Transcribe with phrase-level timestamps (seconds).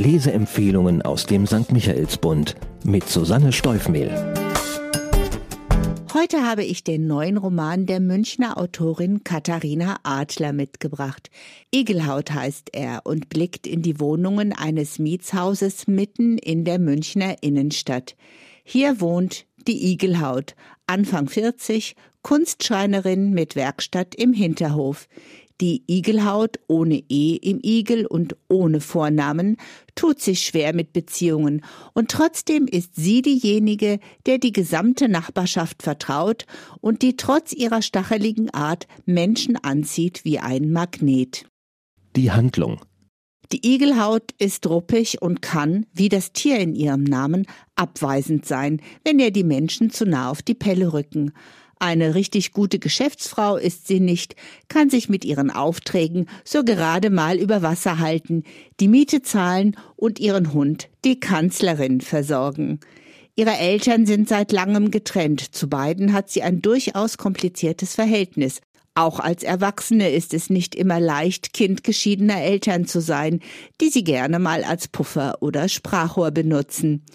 [0.00, 1.72] Leseempfehlungen aus dem St.
[1.72, 4.10] Michaelsbund mit Susanne Steufmehl.
[6.14, 11.30] Heute habe ich den neuen Roman der Münchner Autorin Katharina Adler mitgebracht.
[11.70, 18.16] Igelhaut heißt er und blickt in die Wohnungen eines Mietshauses mitten in der Münchner Innenstadt.
[18.64, 20.54] Hier wohnt die Igelhaut,
[20.86, 25.08] Anfang 40, Kunstschreinerin mit Werkstatt im Hinterhof.
[25.60, 29.58] Die Igelhaut ohne E im Igel und ohne Vornamen
[29.94, 36.46] tut sich schwer mit Beziehungen, und trotzdem ist sie diejenige, der die gesamte Nachbarschaft vertraut
[36.80, 41.46] und die trotz ihrer stacheligen Art Menschen anzieht wie ein Magnet.
[42.16, 42.80] Die Handlung
[43.52, 49.18] die Igelhaut ist ruppig und kann, wie das Tier in ihrem Namen, abweisend sein, wenn
[49.18, 51.32] ihr die Menschen zu nah auf die Pelle rücken.
[51.82, 54.36] Eine richtig gute Geschäftsfrau ist sie nicht,
[54.68, 58.44] kann sich mit ihren Aufträgen so gerade mal über Wasser halten,
[58.80, 62.80] die Miete zahlen und ihren Hund, die Kanzlerin, versorgen.
[63.34, 65.54] Ihre Eltern sind seit langem getrennt.
[65.54, 68.60] Zu beiden hat sie ein durchaus kompliziertes Verhältnis.
[68.94, 73.40] Auch als Erwachsene ist es nicht immer leicht, Kind geschiedener Eltern zu sein,
[73.80, 77.06] die sie gerne mal als Puffer oder Sprachrohr benutzen.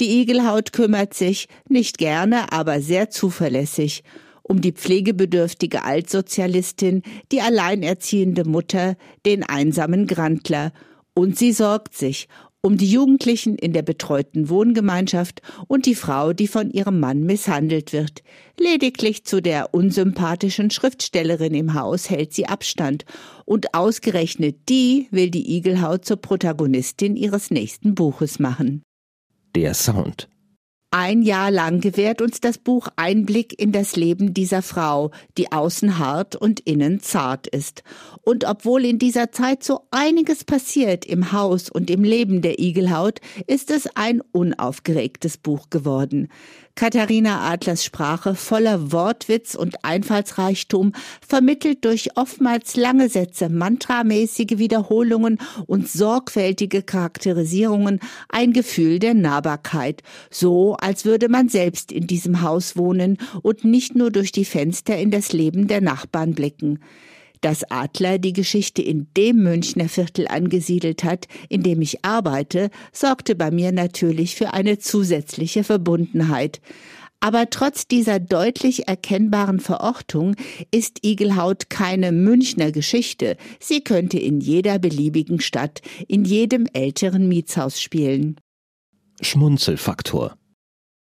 [0.00, 4.04] Die Igelhaut kümmert sich, nicht gerne, aber sehr zuverlässig,
[4.44, 8.96] um die pflegebedürftige Altsozialistin, die alleinerziehende Mutter,
[9.26, 10.72] den einsamen Grandler.
[11.14, 12.28] Und sie sorgt sich
[12.60, 17.92] um die Jugendlichen in der betreuten Wohngemeinschaft und die Frau, die von ihrem Mann misshandelt
[17.92, 18.22] wird.
[18.58, 23.04] Lediglich zu der unsympathischen Schriftstellerin im Haus hält sie Abstand,
[23.44, 28.82] und ausgerechnet die will die Igelhaut zur Protagonistin ihres nächsten Buches machen
[29.58, 30.28] der Sound.
[30.90, 35.98] Ein Jahr lang gewährt uns das Buch Einblick in das Leben dieser Frau, die außen
[35.98, 37.82] hart und innen zart ist.
[38.22, 43.20] Und obwohl in dieser Zeit so einiges passiert im Haus und im Leben der Igelhaut,
[43.46, 46.28] ist es ein unaufgeregtes Buch geworden.
[46.78, 50.92] Katharina Adlers Sprache voller Wortwitz und Einfallsreichtum
[51.26, 57.98] vermittelt durch oftmals lange Sätze, mantramäßige Wiederholungen und sorgfältige Charakterisierungen
[58.28, 63.94] ein Gefühl der Nahbarkeit, so als würde man selbst in diesem Haus wohnen und nicht
[63.94, 66.80] nur durch die Fenster in das Leben der Nachbarn blicken.
[67.40, 73.36] Dass Adler die Geschichte in dem Münchner Viertel angesiedelt hat, in dem ich arbeite, sorgte
[73.36, 76.60] bei mir natürlich für eine zusätzliche Verbundenheit.
[77.20, 80.36] Aber trotz dieser deutlich erkennbaren Verortung
[80.70, 83.36] ist Igelhaut keine Münchner Geschichte.
[83.58, 88.36] Sie könnte in jeder beliebigen Stadt, in jedem älteren Mietshaus spielen.
[89.20, 90.36] Schmunzelfaktor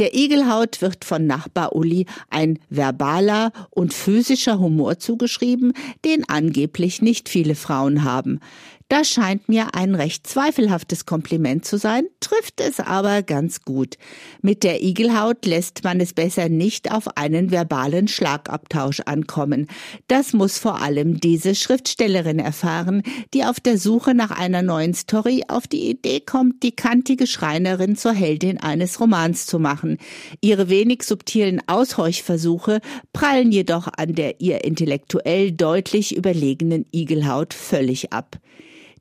[0.00, 5.74] der Igelhaut wird von Nachbar Uli ein verbaler und physischer Humor zugeschrieben,
[6.04, 8.40] den angeblich nicht viele Frauen haben.
[8.90, 13.96] Das scheint mir ein recht zweifelhaftes Kompliment zu sein, trifft es aber ganz gut.
[14.42, 19.68] Mit der Igelhaut lässt man es besser nicht auf einen verbalen Schlagabtausch ankommen.
[20.08, 25.44] Das muss vor allem diese Schriftstellerin erfahren, die auf der Suche nach einer neuen Story
[25.46, 29.98] auf die Idee kommt, die kantige Schreinerin zur Heldin eines Romans zu machen.
[30.40, 32.80] Ihre wenig subtilen Aushorchversuche
[33.12, 38.40] prallen jedoch an der ihr intellektuell deutlich überlegenen Igelhaut völlig ab.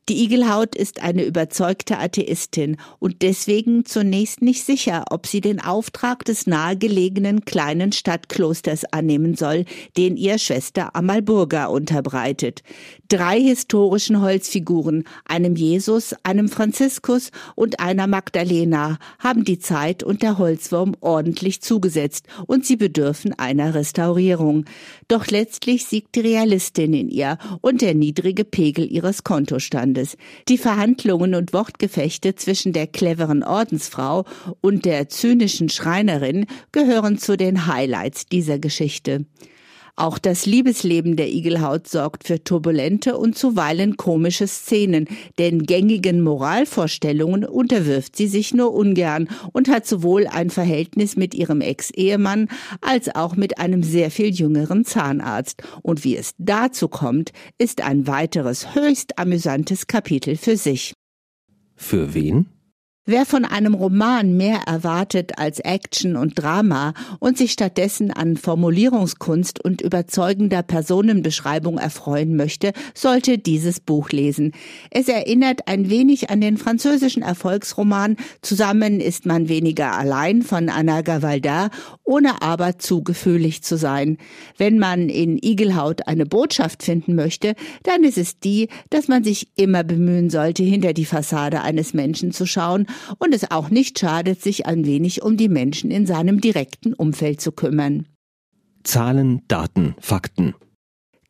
[0.09, 6.25] Die Igelhaut ist eine überzeugte Atheistin und deswegen zunächst nicht sicher, ob sie den Auftrag
[6.25, 9.65] des nahegelegenen kleinen Stadtklosters annehmen soll,
[9.97, 12.63] den ihr Schwester Amalburga unterbreitet.
[13.07, 20.39] Drei historischen Holzfiguren, einem Jesus, einem Franziskus und einer Magdalena, haben die Zeit und der
[20.39, 24.65] Holzwurm ordentlich zugesetzt und sie bedürfen einer Restaurierung.
[25.07, 29.98] Doch letztlich siegt die Realistin in ihr und der niedrige Pegel ihres Kontostandes.
[29.99, 30.17] Landes.
[30.47, 34.25] Die Verhandlungen und Wortgefechte zwischen der cleveren Ordensfrau
[34.61, 39.25] und der zynischen Schreinerin gehören zu den Highlights dieser Geschichte.
[39.99, 47.43] Auch das Liebesleben der Igelhaut sorgt für turbulente und zuweilen komische Szenen, denn gängigen Moralvorstellungen
[47.43, 52.47] unterwirft sie sich nur ungern und hat sowohl ein Verhältnis mit ihrem Ex-Ehemann
[52.79, 55.63] als auch mit einem sehr viel jüngeren Zahnarzt.
[55.81, 60.93] Und wie es dazu kommt, ist ein weiteres höchst amüsantes Kapitel für sich.
[61.75, 62.45] Für wen?
[63.11, 69.65] Wer von einem Roman mehr erwartet als Action und Drama und sich stattdessen an Formulierungskunst
[69.65, 74.51] und überzeugender Personenbeschreibung erfreuen möchte, sollte dieses Buch lesen.
[74.91, 81.01] Es erinnert ein wenig an den französischen Erfolgsroman Zusammen ist man weniger allein von Anna
[81.01, 81.71] Gavaldar,
[82.03, 84.19] ohne aber zu gefühlig zu sein.
[84.55, 89.47] Wenn man in Igelhaut eine Botschaft finden möchte, dann ist es die, dass man sich
[89.55, 92.85] immer bemühen sollte, hinter die Fassade eines Menschen zu schauen
[93.17, 97.41] und es auch nicht schadet, sich ein wenig um die Menschen in seinem direkten Umfeld
[97.41, 98.07] zu kümmern.
[98.83, 100.55] Zahlen, Daten, Fakten.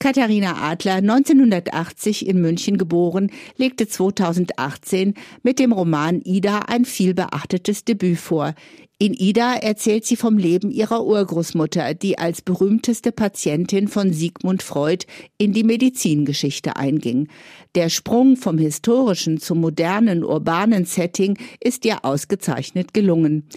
[0.02, 5.14] Katharina Adler, 1980 in München geboren, legte 2018
[5.44, 8.56] mit dem Roman Ida ein vielbeachtetes Debüt vor.
[8.98, 15.06] In Ida erzählt sie vom Leben ihrer Urgroßmutter, die als berühmteste Patientin von Sigmund Freud
[15.38, 17.28] in die Medizingeschichte einging.
[17.76, 23.50] Der Sprung vom historischen zum modernen urbanen Setting ist ihr ausgezeichnet gelungen.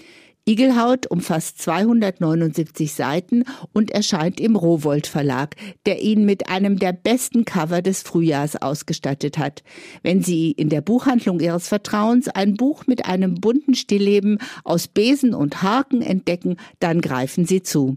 [0.44, 5.54] Igelhaut umfasst 279 Seiten und erscheint im Rowold Verlag,
[5.86, 9.62] der ihn mit einem der besten Cover des Frühjahrs ausgestattet hat.
[10.02, 15.32] Wenn Sie in der Buchhandlung Ihres Vertrauens ein Buch mit einem bunten Stillleben aus Besen
[15.32, 17.96] und Haken entdecken, dann greifen Sie zu.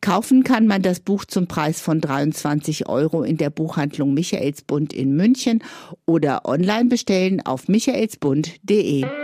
[0.00, 5.14] Kaufen kann man das Buch zum Preis von 23 Euro in der Buchhandlung Michaelsbund in
[5.14, 5.62] München
[6.06, 9.23] oder online bestellen auf michaelsbund.de.